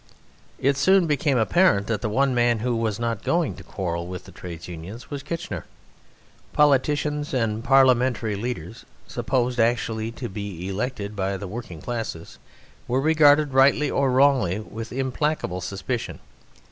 It 0.57 0.77
soon 0.77 1.05
became 1.05 1.37
apparent 1.37 1.85
that 1.85 2.01
the 2.01 2.09
one 2.09 2.33
man 2.33 2.61
who 2.61 2.75
was 2.75 2.99
not 2.99 3.21
going 3.23 3.53
to 3.57 3.63
quarrel 3.63 4.07
with 4.07 4.23
the 4.23 4.31
Trades 4.31 4.67
Unions 4.67 5.11
was 5.11 5.21
Kitchener. 5.21 5.65
Politicians 6.53 7.35
and 7.35 7.63
parliamentary 7.63 8.35
leaders, 8.35 8.83
supposed 9.07 9.59
actually 9.59 10.09
to 10.13 10.27
be 10.27 10.67
elected 10.67 11.15
by 11.15 11.37
the 11.37 11.47
working 11.47 11.81
classes, 11.83 12.39
were 12.87 12.99
regarded, 12.99 13.53
rightly 13.53 13.91
or 13.91 14.09
wrongly, 14.09 14.59
with 14.59 14.91
implacable 14.91 15.61
suspicion. 15.61 16.17